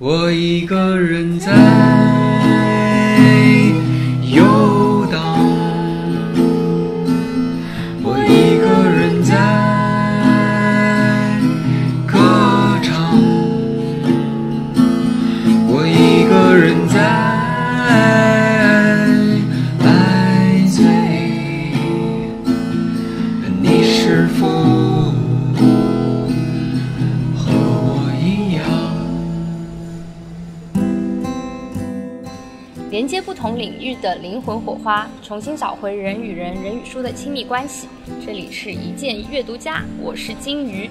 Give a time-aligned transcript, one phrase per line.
[0.00, 2.19] 我一个人在。
[34.00, 37.86] 的灵魂火花，重新找回人与人、人与书的亲密关系。
[38.24, 40.88] 这里是一键阅读家，我是金鱼。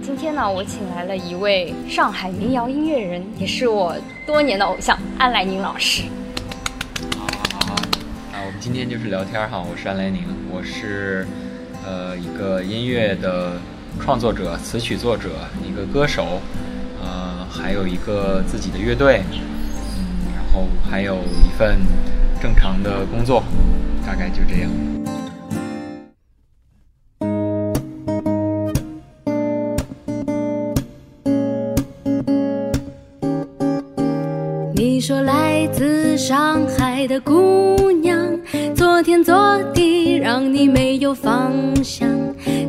[0.00, 6.04] 今天呢，我请来了一位上海民谣音乐人，也是我多年的偶像安来宁老师。
[7.18, 7.74] 好好好，
[8.32, 10.22] 啊，我们今天就是聊天哈，我是安来宁，
[10.52, 11.26] 我是
[11.84, 13.54] 呃一个音乐的
[13.98, 15.30] 创作者、词曲作者，
[15.68, 16.40] 一个歌手，
[17.02, 21.78] 呃，还有一个自己的乐队，嗯，然后还有一份
[22.40, 23.42] 正常的工作，
[24.06, 24.70] 大概就这样。
[34.74, 38.18] 你说来自上海的姑娘，
[38.74, 41.52] 昨天昨地让你没有方
[41.84, 42.08] 向。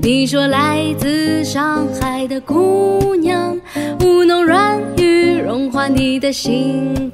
[0.01, 3.57] 你说来自上海的姑娘，
[4.03, 7.11] 舞弄软语融化你的心。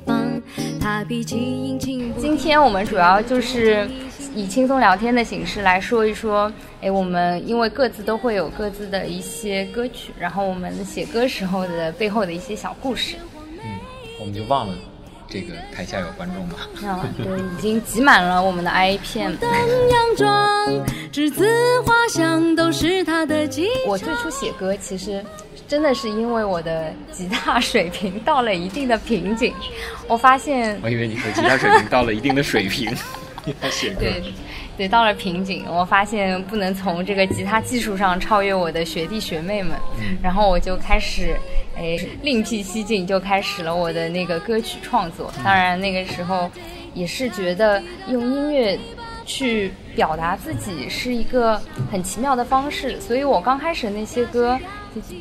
[2.20, 3.90] 今天我们主要就是
[4.34, 13.16] 以轻松聊天的形式来说一说，哎，我们因为各自都会有各自的一些歌曲，然后我们写歌时候的背后的一些小故事。
[13.64, 13.80] 嗯，
[14.20, 14.76] 我们就忘了
[15.28, 16.56] 这个台下有观众吧。
[16.88, 19.36] 啊，对，已经挤满了我们的 i 片。
[19.38, 21.46] 登洋装，栀子
[21.86, 25.24] 花香都是她的记我最初写歌其实
[25.68, 29.54] 真的是因为我的吉他水平到了一定的瓶颈，
[30.08, 32.96] 我发现我以为你说吉他水平到了一定的水平，
[33.44, 34.00] 你要写歌。
[34.00, 34.24] 对，
[34.78, 39.78] 对，到了瓶颈，我发现不能从这个吉他技术上超越我的学弟学妹们，
[40.24, 41.36] 然后我就开始，
[41.76, 45.34] 哎，另辟蹊径，就开始了我的那个歌曲创作。
[45.44, 46.50] 当然，那个时候
[46.94, 48.80] 也是觉得用音乐
[49.26, 51.62] 去表达自己是一个
[51.92, 54.58] 很奇妙的方式，所以我刚开始那些歌，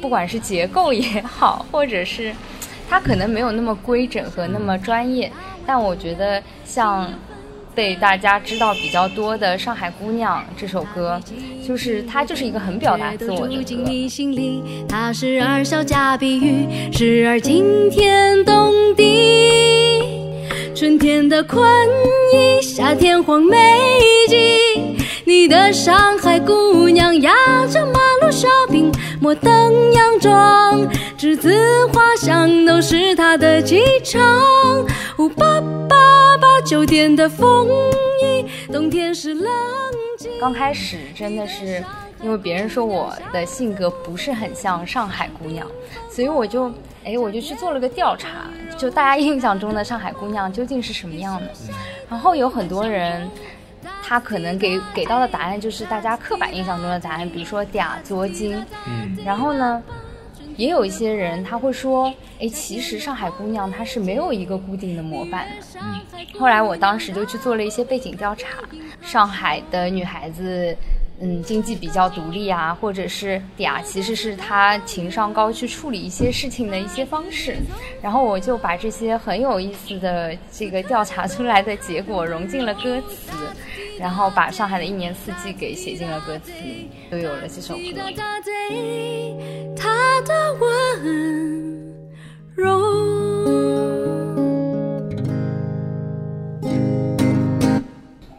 [0.01, 2.33] 不管是结构也好，或者是
[2.89, 5.31] 它可能没有那么规整和那么专业，
[5.67, 7.13] 但我觉得像
[7.75, 11.21] 被大家知道比较多的《上海姑娘》这首歌，
[11.67, 13.91] 就是它就是一个很表达自我的住进歌。
[13.91, 20.03] 你心里，它时而小家碧玉，时而惊天动地。
[20.75, 21.67] 春天的困
[22.35, 23.57] 意，夏天黄梅
[24.29, 24.37] 季。
[25.25, 27.33] 你的上海姑娘压
[27.67, 30.81] 着马路小饼，摩登洋装，
[31.17, 31.55] 栀子
[31.93, 34.21] 花香都是她的机场。
[35.17, 37.69] 五八八八九天的风
[38.21, 39.47] 衣，冬天是冷
[40.19, 40.29] 季。
[40.41, 41.81] 刚开始真的是
[42.21, 45.65] 因为别人说我的性格不是很像上海姑娘，
[46.11, 46.69] 所以我就
[47.05, 51.47] 哎我就去做了个调查，就大家印象中的上海姑娘究竟是什么样的？
[52.11, 53.31] 然后有很多人。
[54.09, 59.19] 他可能给给到的答案就是大家刻板印象中的答案，比如说嗲作精，嗯。
[59.25, 59.83] 然后呢，
[60.57, 66.39] 也有一些人他会说，哎，其实上海姑娘她是没有一个固定的模板的。
[66.39, 68.49] 后来我当时就去做了一些背景调查，
[69.03, 70.77] 上海的女孩子，
[71.19, 77.57] 嗯，经济比较独立啊，或者是嗲，其实是他情商高去处理一些事情的一些方式。
[78.03, 83.33] 然后我就把这些很有意思的这个调查出来的结果融进了歌词，
[83.99, 87.81] 然后把上海的一年四季给写进了歌词里，就有了这首歌。
[89.75, 90.69] 他的温
[92.55, 92.83] 柔。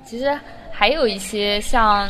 [0.05, 0.39] 其实
[0.71, 2.07] 还有一些像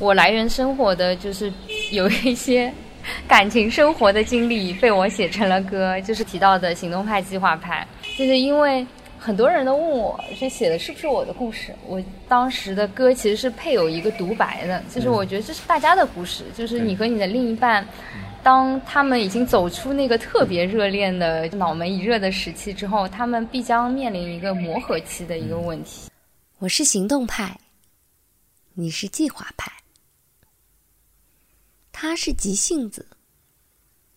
[0.00, 1.52] 我来源生活的，就是
[1.92, 2.72] 有一些
[3.28, 8.84] 感情生活的经历被我写成了歌，就是提到的行动派、计划派，就是因为。
[9.22, 11.74] 很多人都问我，这写的是不是我的故事？
[11.86, 17.86] 我当时的歌其实是配有一个独白的，就是我觉得这是大家的故事，就是你和你的另一半，
[18.42, 26.10] 当他们已经走出那个特别热恋的脑门一热的时期之后，他们必将面临一个磨合期的一个问题。
[26.58, 27.54] 我是行动派，
[28.72, 29.70] 你是计划派。
[32.10, 33.06] 他是急性子，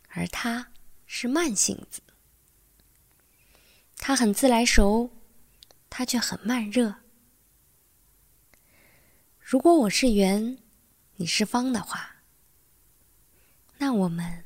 [0.10, 0.72] 而他
[1.06, 2.01] 是慢性子。
[3.98, 5.12] 他很自来熟，
[5.92, 6.95] 他却很慢热。
[9.40, 10.57] 如果我是圆，
[11.18, 12.24] 你是方的话，
[13.78, 14.46] 那我们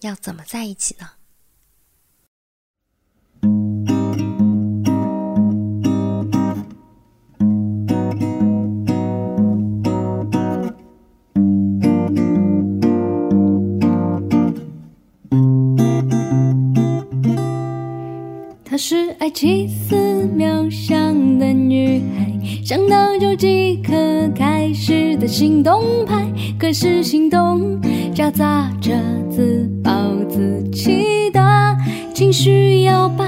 [0.00, 1.12] 要怎么在一起呢？
[19.18, 19.96] 爱奇思
[20.34, 23.92] 妙想的女孩，想到就即刻
[24.34, 26.26] 开始的行动派。
[26.58, 27.80] 可是心动
[28.14, 28.92] 夹杂着
[29.30, 29.90] 自暴
[30.28, 31.76] 自弃的
[32.14, 33.24] 情绪摇摆。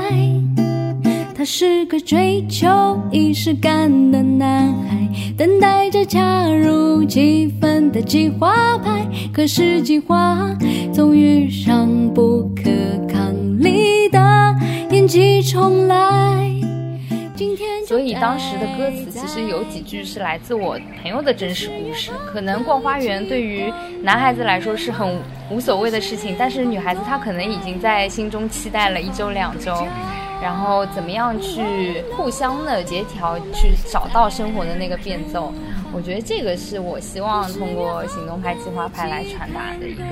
[1.35, 2.69] 他是个追求
[3.11, 9.07] 仪式感的男孩，等待着加入气氛的计划派。
[9.33, 10.57] 可是计划
[10.93, 12.44] 总遇上不
[15.05, 16.51] 延期重来。
[17.37, 22.11] 今天所以当时的歌词其实有几句是来自我朋友的真实故事。
[22.33, 23.71] 可能逛花园对于
[24.01, 25.21] 男孩子来说是很
[25.51, 29.87] 无所谓的事情，但是女孩子她可能已经在心中期待了一周两周。
[30.43, 35.53] 然后怎么样去互相的协调，去找到生活的那个变奏？
[35.93, 40.03] 我觉得这个是我希望通过行动派、计划派来传达的一个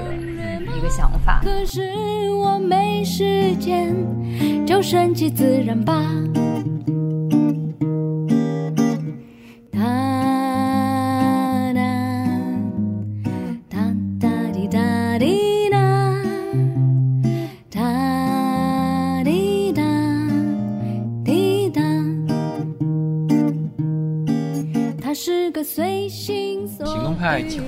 [0.77, 1.41] 一个想法。
[1.43, 1.93] 可是
[2.35, 3.95] 我没时间，
[4.65, 5.95] 就顺其自然吧。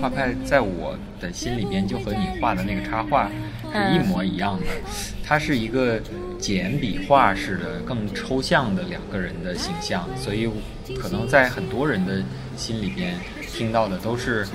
[0.05, 3.31] 动派、计划派，在我的心里边就和你画的那个插画
[3.73, 4.67] 是一模一样的。
[5.25, 6.01] 它是一个
[6.39, 10.49] 简笔画式的、更抽象的两个人的形象，所以
[11.01, 12.23] 可能在很多人的
[12.57, 13.15] 心里边
[13.51, 14.47] 听到的都是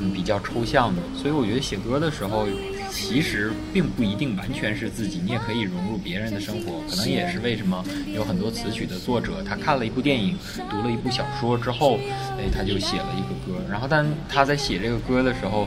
[0.00, 1.02] 嗯比较抽象的。
[1.16, 2.46] 所以我觉得写歌的时候，
[2.92, 6.82] 其实并不一定完全是自己，你也可以融入别人的生活。
[6.88, 7.82] 可能也是为什么
[8.14, 10.38] 有很多词曲的作者，他看了一部电影、
[10.70, 11.98] 读了一部小说之后，
[12.38, 13.58] 哎，他就写了一个歌。
[13.70, 15.66] 然后，但他在写这个歌的时候，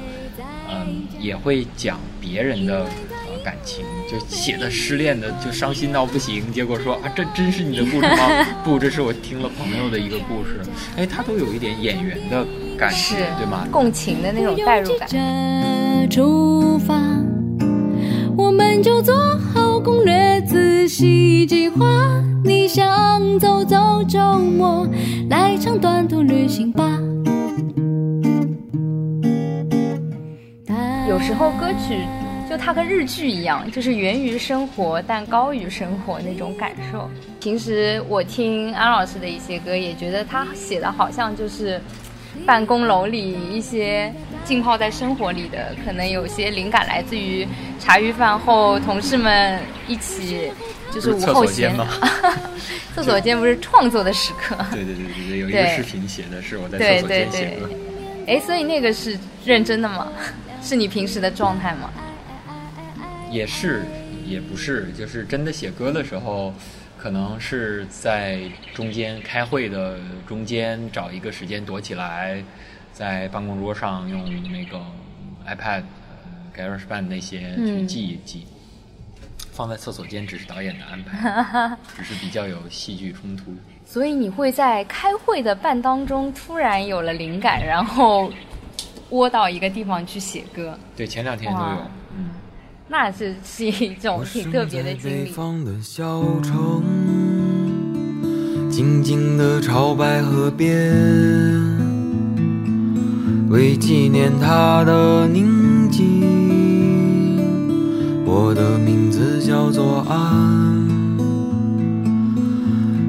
[0.69, 8.45] 嗯，也会讲别人的呃感情，就写的失恋的就伤心到不行，结果说啊，这真是你的故事吗？
[8.63, 10.61] 不，这是我听了朋友的一个故事。
[10.95, 12.45] 哎，他都有一点演员的
[12.77, 13.67] 感觉，对吗？
[13.71, 15.09] 共情的那种代入感。
[16.07, 16.93] 出发，
[18.37, 21.85] 我们就做好攻略，仔细计划。
[22.43, 24.87] 你想走走周末，
[25.29, 26.99] 来场短途旅行吧。
[31.09, 32.05] 有时候歌曲
[32.49, 37.09] 就它跟日剧一样，就是源于生活但高于生活那种感受。
[37.39, 41.81] 平时我听安老师的一些歌，也觉得他写的好像就是
[42.45, 44.11] 办公楼里一些
[44.43, 47.47] 浸泡在生活里的，可能有些灵感来自于
[47.79, 50.51] 茶余饭后同事们一起
[50.91, 51.87] 就是午后间吗？
[52.95, 54.55] 厕所间不是创作的时刻。
[54.71, 57.69] 对对对对对，有一个视频写的是我在对厕所间写歌。，
[58.27, 60.07] 哎，所以那个是认真的吗？
[60.63, 61.91] 是你平时的状态吗？
[63.29, 63.83] 也是，
[64.25, 66.53] 也不是，就是真的写歌的时候，
[66.97, 68.39] 可能是在
[68.73, 72.43] 中间开会的中间找一个时间躲起来，
[72.91, 74.79] 在办公桌上用那个
[75.47, 75.83] iPad、
[76.55, 78.45] 呃 GarageBand 那些去嗯记一记。
[79.51, 83.53] 放在厕所间只是导演的安排， 只是比较有戏剧冲突。
[83.85, 88.29] 所以你会在开会的半当中突然有了灵感，然后
[89.11, 91.87] 窝到一个地方去写歌，对，前两天都有哇。
[92.87, 95.31] 那是是一种挺特别的经北历。
[95.31, 96.83] 方的小城，
[98.69, 100.93] 静静的朝白河边，
[103.49, 106.21] 为纪念他的宁静，
[108.23, 110.85] 我的名字叫做安。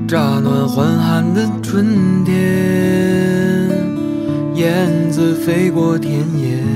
[0.08, 2.34] 乍暖还寒的春天，
[4.54, 6.75] 燕子飞过田野。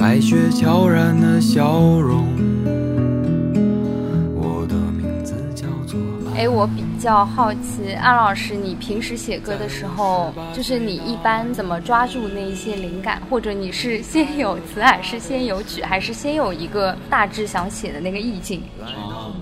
[0.00, 2.26] 白雪悄然的笑容。
[4.34, 6.00] 我的名字叫做
[6.34, 13.20] 哎，我比较好奇，安老师，你平时写歌的时候，就是你一般怎么抓住那一些灵感？
[13.28, 18.62] 或者你是先有词，还是先有曲，还是先有一个大致想写的那个意境？
[18.80, 19.34] 哦，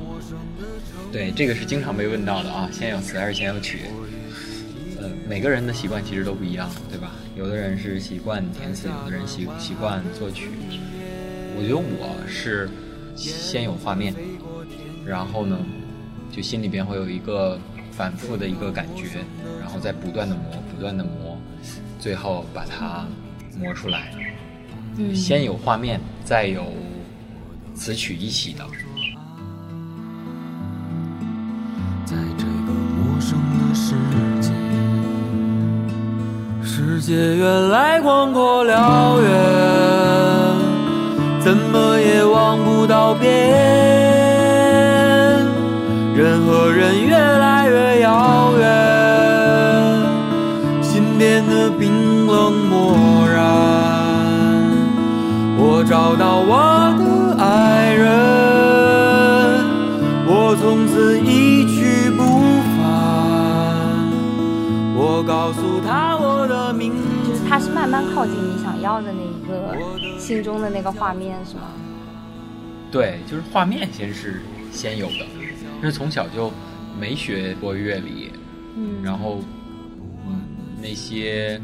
[1.12, 3.82] 对，这个是经常被问到的啊，先有词还是先有曲？
[5.00, 7.12] 呃，每个人的习惯其实都不一样，对吧？
[7.38, 10.50] 有的人是习惯填词，有的人习习惯作曲。
[11.56, 12.68] 我觉得我是
[13.14, 14.12] 先有画面，
[15.06, 15.56] 然后呢，
[16.32, 17.56] 就心里边会有一个
[17.92, 19.20] 反复的一个感觉，
[19.60, 21.38] 然后再不断的磨，不断的磨，
[22.00, 23.06] 最后把它
[23.56, 24.12] 磨出来。
[24.96, 26.72] 嗯先有画面，再有
[27.72, 28.66] 词曲一起的。
[32.04, 33.38] 在这个陌生
[37.08, 39.30] 界原来广阔辽远
[41.40, 43.30] 怎么也望不到边。
[46.14, 48.68] 人和人越来越遥远
[50.82, 53.42] 心变得冰冷漠然。
[55.56, 56.77] 我找到我
[70.28, 71.72] 心中的那个画面，是吗？
[72.92, 75.24] 对，就是画面先是先有的，
[75.78, 76.52] 因为从小就
[77.00, 78.30] 没学过乐理，
[78.76, 79.02] 嗯。
[79.02, 79.40] 然后
[80.26, 80.42] 嗯
[80.82, 81.58] 那些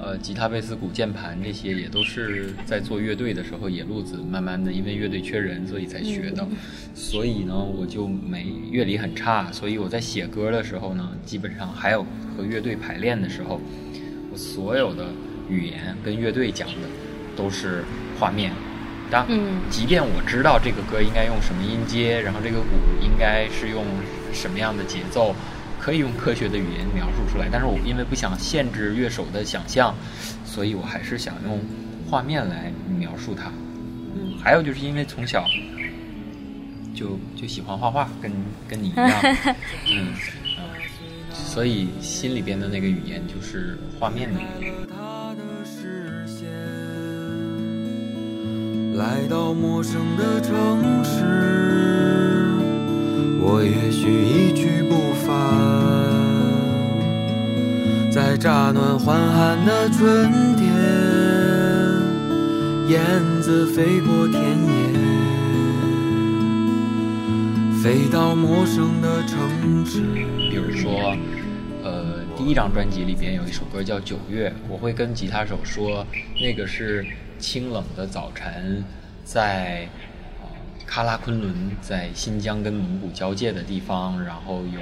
[0.00, 6.46] 呃吉他、贝斯、鼓、键盘这些也都是在做乐队的时候野路子慢慢的因为乐队缺人所以才学的，
[6.94, 12.06] 所以呢我就没乐理很差，所以我在写歌的时候呢，基本上还有
[12.36, 13.60] 和乐队排练的时候，
[14.30, 15.08] 我所有的
[15.50, 16.88] 语言跟乐队讲的
[17.36, 17.84] 都是
[18.18, 18.52] 画面。
[19.10, 22.68] 当嗯即便我知道这个歌应该用什么音阶，然后这个鼓
[23.02, 23.84] 应该是用
[24.32, 25.34] 什么样的节奏，
[25.78, 29.94] 可以用科学的语言描述出来，但是我因为不想限制乐手的想象，
[30.44, 31.60] 所以我还是想用
[32.10, 33.52] 画面来描述它。
[34.16, 35.44] 嗯还有就是因为从小
[36.94, 38.32] 就就喜欢画画，跟
[38.68, 39.10] 跟你一样，
[39.90, 40.12] 嗯，
[40.56, 40.64] 呃
[41.32, 44.73] 所以心里边的那个语言就是画面的语言。
[48.94, 51.24] 来到陌生的城市，
[53.40, 55.34] 我也许一去不返。
[58.08, 60.70] 在乍暖还寒的春天，
[62.88, 63.00] 燕
[63.42, 64.70] 子飞过田野，
[67.82, 70.02] 飞到陌生的城市。
[70.38, 71.16] 比如说，
[71.82, 76.06] 呃，第一张专辑里边有一首歌叫《九月》，我会跟吉他手说，
[76.40, 77.04] 那个是
[77.44, 78.82] 清冷的早晨，
[79.22, 79.86] 在
[80.40, 80.48] 呃
[80.88, 84.80] 喀拉昆仑，在新疆跟蒙古交界的地方，然后有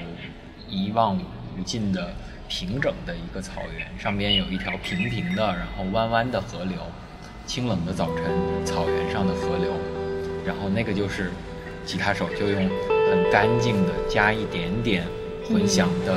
[0.70, 2.12] 一望无尽的
[2.48, 6.78] 平整的一个草原，上边有一条平平的，然后弯弯的河流。
[7.46, 8.24] 清冷的早晨，
[8.64, 9.72] 草原上的河流，
[10.46, 11.32] 然后那个就是
[11.84, 12.70] 吉他手就用
[13.10, 15.04] 很干净的加一点点
[15.48, 16.16] 混响的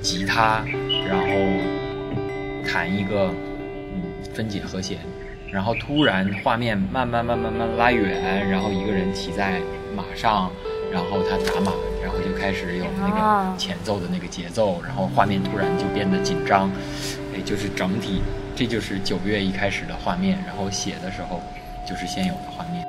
[0.00, 0.64] 吉他，
[1.06, 3.30] 然后弹一个
[3.92, 4.02] 嗯
[4.32, 5.00] 分解和弦，
[5.56, 9.58] 然后突然画面慢慢慢慢慢慢拉远，然后一个人骑在
[9.96, 10.50] 马上，
[10.92, 11.72] 然后他打马，
[12.02, 16.70] 然后就开始有那啊个前奏的那个节奏，然后画面突然就变得紧张，
[17.34, 18.20] 哎，就是整体，
[18.54, 21.40] 这就是九月一开始的画面，然后写的时候
[21.86, 22.86] 就是现有的画面。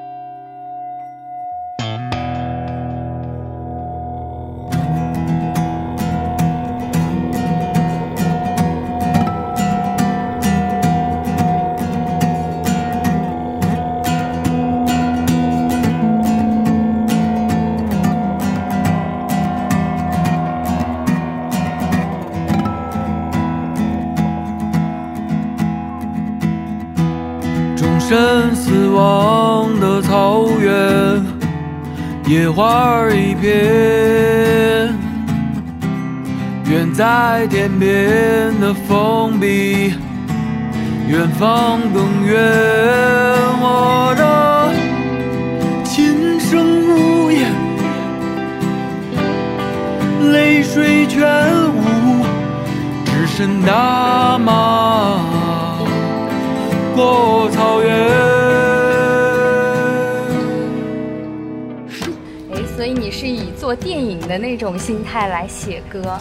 [28.97, 31.23] 身死亡的草原，
[32.25, 33.53] 野花儿一片，
[36.67, 39.93] 远在天边的风比，
[41.07, 42.41] 远方更远。
[43.61, 44.73] 我的
[45.83, 47.53] 琴声无言，
[50.31, 51.21] 泪水全
[51.69, 52.25] 无，
[53.05, 55.19] 只身大马。
[56.95, 58.37] 过草原。
[62.97, 66.19] 你是以做电影的那种心态来写歌。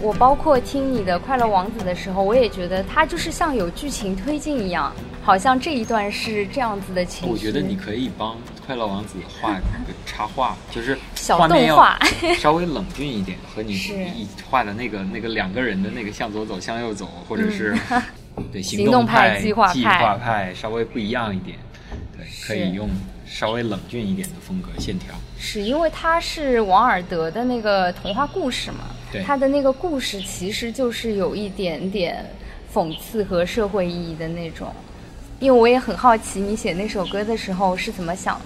[0.00, 7.32] 我包括听你的《快乐王子》的时候，我也觉得它就是像有剧情推进一样，好像这一段是这样子的情绪。
[7.32, 8.36] 我觉得你可以帮
[8.66, 11.96] 快乐王子画个插画，就是小动画
[12.36, 13.78] 稍微冷峻一点，和你
[14.50, 17.76] 画的那个那个两个人的那个向左走向右走，或者是、
[18.50, 21.58] 对行动动派计计划派划派稍微不一样一点，
[22.16, 22.88] 对，可以用
[23.26, 25.14] 稍微冷峻一点的风格线条。
[25.42, 32.24] 是因为它是王尔德的那个童话故事嘛，对他的那个故事其实就是有一点点
[32.72, 34.70] 讽刺和社会意义的那种。
[35.38, 38.44] 因为我也很好奇，你写那首歌的时候是怎么想的？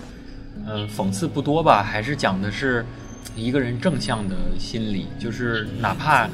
[0.68, 2.86] 嗯，讽刺不多吧，还是讲的是
[3.34, 6.28] 一个人正向的心理，就是哪怕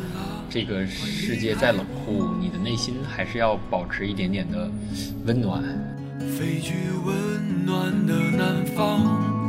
[0.51, 4.71] 这个世界再冷酷，你的内心还是要保持一点点的
[5.25, 5.63] 温暖。
[6.39, 6.75] 飞去
[7.07, 9.40] 温暖的南方，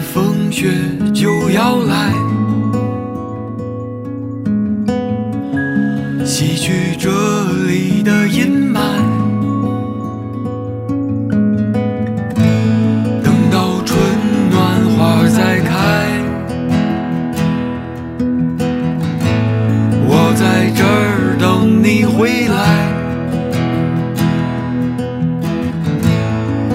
[0.00, 0.70] 风雪
[1.12, 2.12] 就要来
[6.24, 7.10] 洗去这
[7.66, 8.78] 里的阴霾
[13.22, 13.98] 等到春
[14.50, 16.08] 暖花再开
[20.08, 22.92] 我在这儿等你回来。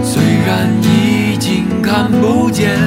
[0.03, 2.77] 虽然已经看不见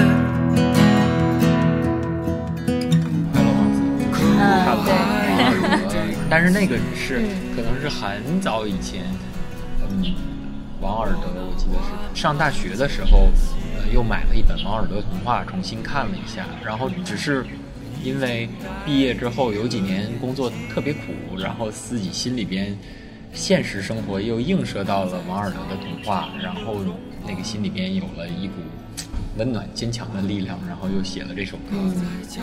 [6.30, 7.50] 但是那个是嗯。
[7.56, 9.04] 可能是很早以前，
[9.90, 10.14] 嗯，
[10.80, 13.28] 王尔德我记得是上大学的时候，
[13.76, 17.44] 呃，又买了一本王尔德童话，重新看了一下，然后只是
[18.02, 18.48] 因为
[18.86, 22.74] 毕业之后有几年工作特别苦，然后自己心里边
[23.34, 26.76] 现实生活又映射到了王尔德的童话，然后
[27.26, 28.54] 那个心里边有了一股
[29.36, 31.76] 温暖坚强的力量，然后又写了这首歌。
[32.26, 32.40] 悄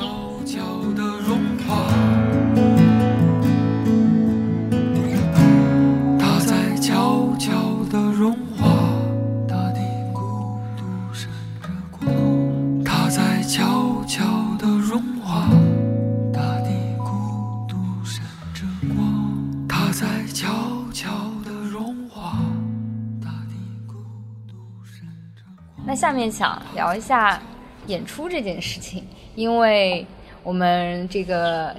[25.98, 27.42] 下面想聊一下
[27.88, 30.06] 演出这件事情，因为
[30.44, 31.76] 我们这个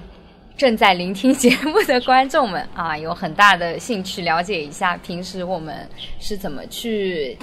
[0.57, 7.39] 正在聆听节目的观众们啊，有很大的兴趣了解一下平时我们是怎么去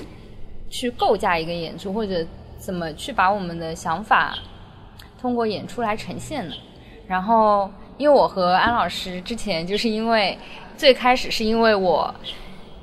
[0.70, 2.26] 去构架一个演出，或者
[2.58, 4.38] 怎么去把我们的想法
[5.20, 6.54] 通过演出来呈现的。
[7.08, 10.38] 然后，因为我和安老师之前就是因为
[10.76, 12.14] 最开始是因为我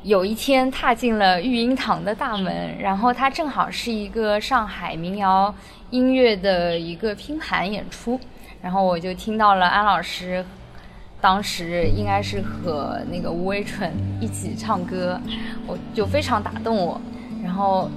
[0.02, 5.54] 有一天踏进了育婴堂的大门，然后它正好是一个上海民谣
[5.90, 8.18] 音乐的一个拼盘演出，
[8.61, 10.44] 然后我就听到了安老师
[11.20, 15.20] 当时应该是和那个吴伟纯一起唱歌，
[15.66, 17.00] 我就非常打动我，
[17.42, 17.90] 然后。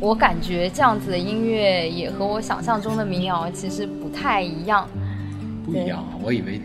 [0.00, 4.88] 我感觉这样子的音乐也和我想象中的民谣其实不太一样。
[5.64, 6.60] 不一样啊，我以为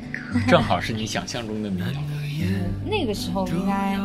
[0.47, 1.99] 正好是你想象中的民谣。
[2.85, 3.97] 那个时候应该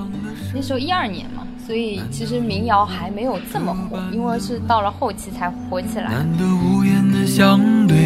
[0.54, 6.10] 那时候一二年嘛，所以其实民谣还没有这么火，因为是到了后期才火起来。
[6.10, 7.96] 难得无言的相对，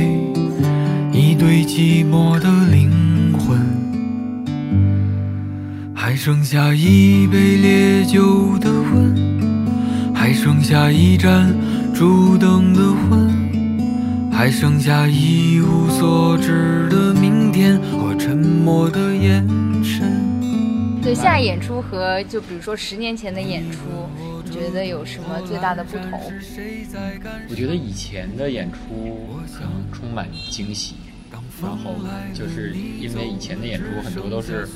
[1.13, 3.59] 一对寂寞的灵魂，
[5.95, 11.55] 还剩下一杯烈酒的温，还剩下一盏
[11.95, 13.31] 烛灯的昏，
[14.33, 19.47] 还剩下一无所知的明天和沉默的眼
[19.82, 19.82] 神。
[21.03, 23.79] 对，现在演出和就比如说十年前的演出，
[24.45, 26.33] 你觉得有什么最大的不同？
[27.51, 30.95] 我觉得以前的演出可能充满惊喜，
[31.61, 31.97] 然后
[32.33, 34.69] 就是因为以前的演出很多都是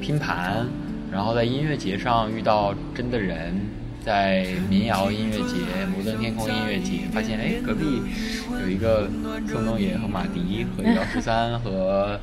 [0.00, 0.66] 拼盘，
[1.12, 3.54] 然后在音乐节上遇到真的人，
[4.02, 5.54] 在民谣音乐节、
[5.94, 8.02] 摩登天空音乐节发现，哎，隔壁
[8.62, 9.06] 有一个
[9.46, 12.18] 宋冬野和马迪和姚十三和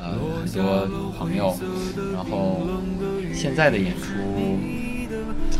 [0.00, 1.56] 呃很多朋友，
[2.14, 2.66] 然后
[3.34, 4.58] 现在的演出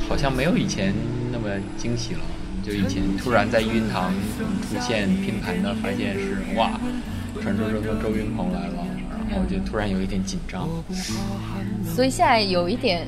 [0.09, 0.95] 好像没有以前
[1.33, 2.21] 那么惊喜了。
[2.61, 4.13] 就以前突然在育婴堂
[4.69, 6.79] 出现拼盘的，发现是哇，
[7.41, 8.87] 传说中的周云鹏来了，
[9.31, 10.69] 然后就突然有一点紧张。
[11.87, 13.07] 所以现在有一点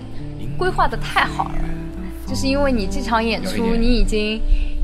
[0.56, 1.64] 规划的太好了，
[2.26, 4.40] 就是因为你这场演出，你已经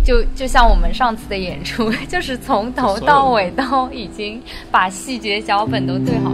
[0.06, 4.40] 就就像我们上次的演出， 就是从头到尾都已经
[4.70, 6.32] 把细节脚本都对好。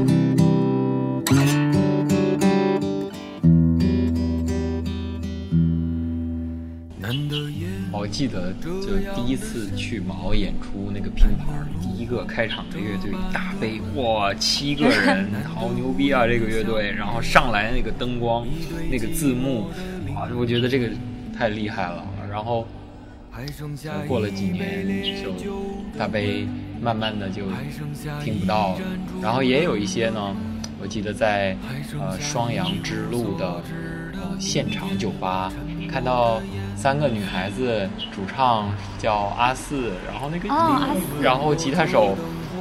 [7.95, 16.27] 我记得就第一次去毛演出那个拼盘，第一个开场的乐队大悲，哇，七个人，好牛逼啊！
[16.27, 18.47] 这个乐队，然后上来那个灯光，
[18.91, 19.71] 那个字幕，
[20.15, 20.91] 哇，我觉得这个
[21.39, 22.05] 太厉害了。
[22.31, 22.67] 然后
[24.07, 24.87] 过了几年，
[25.23, 25.33] 就
[25.99, 26.47] 大悲
[26.81, 27.45] 慢慢的就
[28.23, 28.81] 听不到了。
[29.23, 30.37] 然后也有一些呢，
[30.81, 31.57] 我记得在
[31.99, 33.63] 呃双阳之路的
[34.13, 35.51] 呃现场酒吧
[35.91, 36.41] 看到
[36.77, 42.17] 三个女孩子，主唱叫阿四，然后那个、哦然后吉他手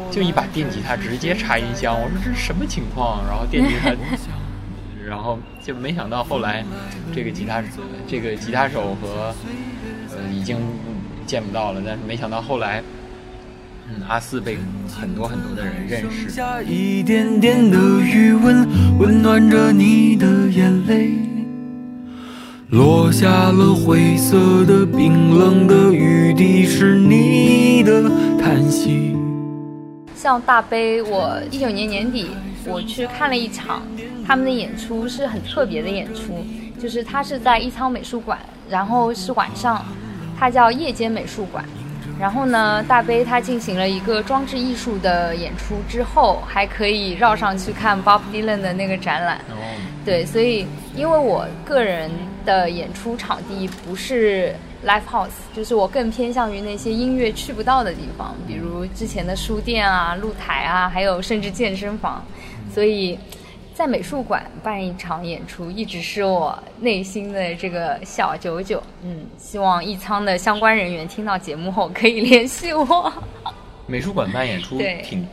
[0.09, 3.21] 就一把电吉他直接插音箱，我说这是什么情况？
[3.27, 3.93] 然后电吉他。
[5.03, 6.63] 然后就没想到后来，
[7.13, 7.61] 这个吉他
[8.07, 9.35] 这个吉他手和呃
[10.31, 10.57] 已经
[11.25, 12.81] 见不到了，但是没想到后来，
[13.87, 16.29] 嗯，阿四被很多很多的人认识。
[16.29, 18.67] 下一点点的余温，
[18.97, 21.11] 温暖着你的眼泪，
[22.69, 29.15] 落下了灰色的、冰冷的雨滴，是你的叹息。
[30.15, 32.27] 像大悲，我一九年年底
[32.65, 33.81] 我去看了一场
[34.25, 36.45] 他们的演出，是很特别的演出，
[36.79, 38.37] 就是他是在一仓美术馆，
[38.69, 39.83] 然后是晚上，
[40.41, 41.63] 它叫夜间美术馆。
[42.19, 49.37] 然后呢，大悲他进行了一个装置艺术的演出之后，还可以绕上去看 Bob Dylan 的那个展览。
[49.51, 49.55] 哦，
[50.03, 52.09] 对，所以因为我个人
[52.43, 62.23] 的演出场地不是 live house，就是我更偏向于那些音乐去不到的地方，比如之前的书店啊、露台啊，还有甚至健身房。
[62.73, 63.17] 所以
[63.81, 68.79] 在美术馆办一场演出，一直是我内心的这个小九九。
[69.01, 73.11] 嗯，希望艺仓的相关人员听到节目后可以联系我。
[73.87, 75.27] 美术馆办演出挺，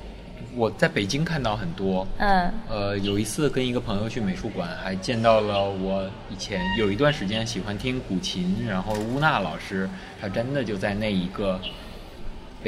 [0.56, 2.08] 我在北京看到很多。
[2.16, 9.86] 嗯呃，有一次跟一个朋友去美术馆，还见到了我以前有一段时间喜欢听古琴，然后乌娜老师，
[10.18, 11.60] 他真的就在那一个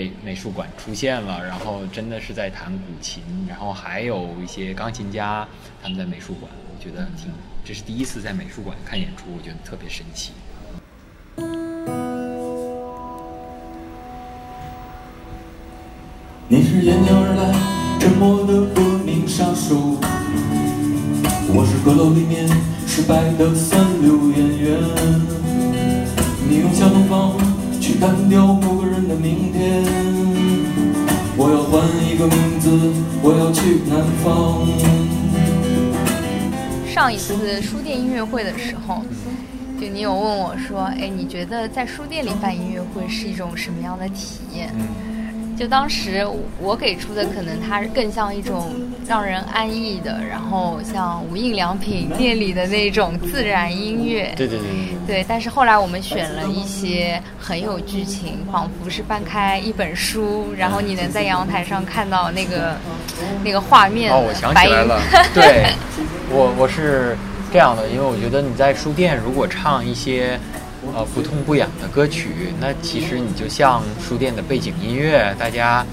[0.00, 5.46] 北美术馆出现了，然后真的是在弹古琴，然后还有一些钢琴家
[5.82, 7.30] 他们在美术馆，我觉得挺，
[7.62, 10.32] 这是第一次在美术馆看演出，我觉得特别神奇。
[16.48, 17.52] 你是沿江而来，
[18.00, 19.98] 沉默的革命杀手。
[21.52, 22.48] 我是阁楼里面
[22.86, 24.80] 失败的三流演员。
[26.48, 27.38] 你用小东方
[28.00, 29.84] 干掉某个人的明天。
[31.36, 32.70] 我要换一个名字，
[33.22, 34.66] 我要去南方。
[36.88, 39.02] 上一次书店音乐会的时候，
[39.78, 44.74] 就你有问我说，哎，你觉得在书店里办音乐会是一种什么样的体验？
[45.60, 46.26] 就当时
[46.58, 48.74] 我给出的可能它更像一种
[49.06, 54.32] 让人安逸的，然后像无印良品店里的那种自然音乐。
[54.34, 62.74] 对对对对对，但是后来我们选了一些很有剧情，仿佛是翻开一本书，然后你能在阳台上看到那个
[63.44, 64.10] 那个画面。
[64.10, 64.98] 哦，我想起来了，
[65.34, 65.66] 对，
[66.30, 67.14] 我我是
[67.52, 70.40] 这样的，因为我觉得你在书店如果唱一些
[70.94, 75.84] 呃不痛不痒的歌曲，那其实你就像书店的背景音乐，大家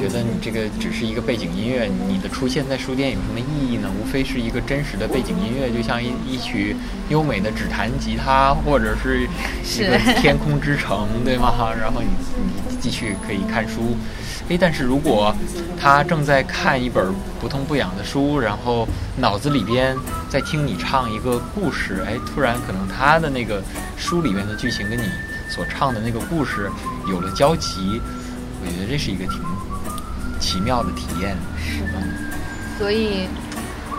[0.00, 3.90] 觉得你这个只是一个背景音乐，你的出现在书店有什么意义呢？
[4.00, 6.74] 无非是一个真实的背景音乐，就像一一曲
[7.10, 9.28] 优美的指弹吉他，或者是
[9.76, 11.52] 一个 天空之城，对吗？
[11.78, 12.08] 然后你
[12.38, 13.94] 你继续可以看书。
[14.48, 15.34] 诶，但是如果
[15.78, 19.94] 他正在看一本不痛不痒的书，然后脑子里边
[20.30, 23.62] 在听你唱一个故事，哎，突然可能他的那个
[23.96, 25.02] 书里面的剧情跟你
[25.48, 26.70] 所唱的那个故事
[27.08, 28.00] 有了交集，
[28.62, 29.40] 我觉得这是一个挺
[30.40, 31.36] 奇妙的体验。
[31.58, 32.00] 是的，
[32.78, 33.28] 所以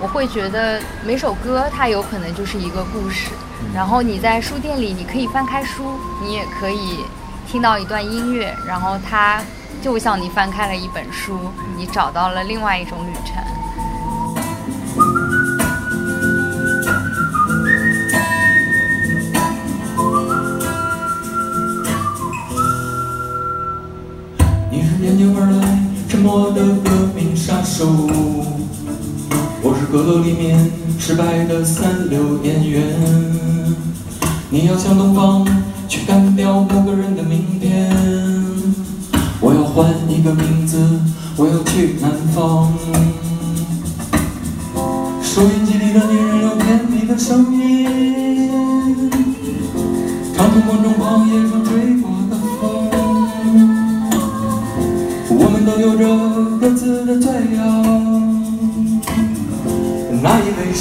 [0.02, 3.30] 我会觉得每首歌它有可能就是一个故事。
[3.74, 7.06] 然后你在书店里，你可以翻开书，你也可以
[7.48, 9.42] 听到一段音乐，然后它
[9.82, 11.38] 就像你翻开了一本书，
[11.78, 13.42] 你找到了另外一种旅程。
[24.72, 25.71] 你是沿江而来，沉
[26.22, 27.88] 默的革命杀手。
[29.64, 32.84] 我是阁楼里面失败的三流演员。
[34.52, 35.48] 你要向东方
[35.88, 37.92] 去干掉某个人的明天。
[39.40, 40.78] 我要换一个名字，
[41.36, 42.72] 我要去南方。
[45.24, 48.21] 收音机里的女人有甜蜜的声音，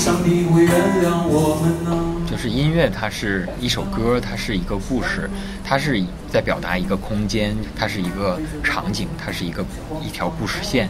[0.00, 0.72] 上帝会原
[1.04, 2.26] 谅我们呢？
[2.26, 5.28] 就是音乐，它是一首歌，它是一个故事，
[5.62, 9.62] 它是在表达一个空间，它是一个场景，它是一个
[10.02, 10.88] 一条故事线。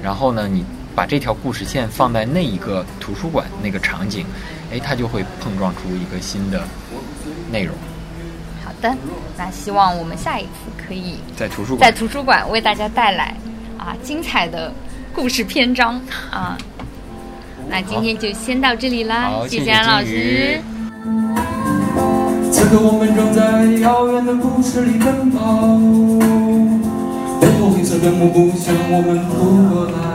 [0.00, 4.24] 然后呢，你把这条故事线放在那一个图书馆那个场景，
[4.70, 6.62] 哎，它就会碰撞出一个新的
[7.50, 7.74] 内容。
[8.64, 8.96] 好的，
[9.36, 10.50] 那希望我们下一次
[10.86, 13.36] 可以在图书馆在，图书馆为大家带来
[13.76, 14.72] 啊精彩的
[15.12, 16.56] 故事篇章啊。
[17.72, 20.60] 那今天就先到这里啦，谢谢谢安老师。
[22.52, 25.78] 此刻我们正在遥远的故事里奔跑，
[27.40, 30.11] 背后黑色的幕布向我们扑过来。